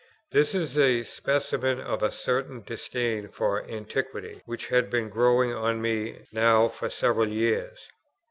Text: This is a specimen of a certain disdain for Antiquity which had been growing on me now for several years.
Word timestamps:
This 0.31 0.55
is 0.55 0.79
a 0.79 1.03
specimen 1.03 1.79
of 1.79 2.01
a 2.01 2.09
certain 2.09 2.63
disdain 2.63 3.27
for 3.27 3.63
Antiquity 3.69 4.41
which 4.47 4.69
had 4.69 4.89
been 4.89 5.09
growing 5.09 5.53
on 5.53 5.79
me 5.79 6.25
now 6.31 6.69
for 6.69 6.89
several 6.89 7.29
years. 7.29 7.87